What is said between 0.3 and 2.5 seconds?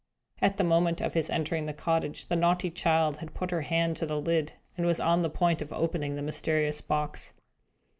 At the moment of his entering the cottage, the